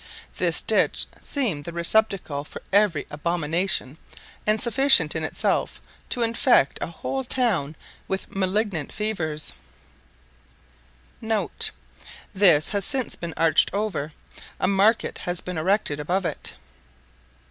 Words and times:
This 0.37 0.63
ditch 0.63 1.05
seemed 1.19 1.63
the 1.63 1.71
receptacle 1.71 2.43
for 2.43 2.63
every 2.73 3.05
abomination, 3.11 3.99
and 4.47 4.59
sufficient 4.59 5.15
in 5.15 5.23
itself 5.23 5.79
to 6.09 6.23
infect 6.23 6.79
a 6.81 6.87
whole 6.87 7.23
town 7.23 7.75
with 8.07 8.35
malignant 8.35 8.91
fevers*. 8.91 9.53
[* 10.59 11.21
This 12.33 12.69
has 12.69 12.83
since 12.83 13.15
been 13.15 13.35
arched 13.37 13.69
over. 13.75 14.11
A 14.59 14.67
market 14.67 15.19
has 15.19 15.39
been 15.39 15.59
erected 15.59 15.99
above 15.99 16.25
it. 16.25 16.53